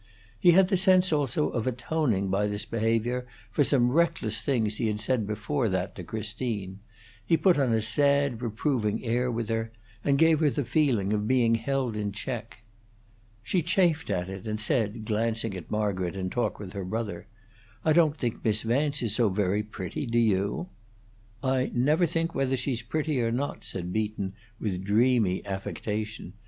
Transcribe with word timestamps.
He 0.39 0.53
had 0.53 0.69
the 0.69 0.77
sense 0.77 1.13
also 1.13 1.49
of 1.51 1.67
atoning 1.67 2.29
by 2.29 2.47
this 2.47 2.65
behavior 2.65 3.27
for 3.51 3.63
some 3.63 3.91
reckless 3.91 4.41
things 4.41 4.77
he 4.77 4.87
had 4.87 4.99
said 4.99 5.27
before 5.27 5.69
that 5.69 5.93
to 5.93 6.03
Christine; 6.03 6.79
he 7.23 7.37
put 7.37 7.59
on 7.59 7.71
a 7.71 7.83
sad, 7.83 8.41
reproving 8.41 9.05
air 9.05 9.29
with 9.29 9.47
her, 9.49 9.71
and 10.03 10.17
gave 10.17 10.39
her 10.39 10.49
the 10.49 10.65
feeling 10.65 11.13
of 11.13 11.27
being 11.27 11.53
held 11.53 11.95
in 11.95 12.11
check. 12.11 12.63
She 13.43 13.61
chafed 13.61 14.09
at 14.09 14.27
it, 14.27 14.47
and 14.47 14.59
said, 14.59 15.05
glancing 15.05 15.55
at 15.55 15.69
Margaret 15.69 16.15
in 16.15 16.31
talk 16.31 16.57
with 16.57 16.73
her 16.73 16.83
brother, 16.83 17.27
"I 17.85 17.93
don't 17.93 18.17
think 18.17 18.43
Miss 18.43 18.63
Vance 18.63 19.03
is 19.03 19.13
so 19.13 19.29
very 19.29 19.61
pretty, 19.61 20.07
do 20.07 20.17
you?" 20.17 20.69
"I 21.43 21.69
never 21.75 22.07
think 22.07 22.33
whether 22.33 22.57
she's 22.57 22.81
pretty 22.81 23.21
or 23.21 23.31
not," 23.31 23.63
said 23.63 23.93
Beaton, 23.93 24.33
with 24.59 24.83
dreamy, 24.83 25.45
affectation. 25.45 26.33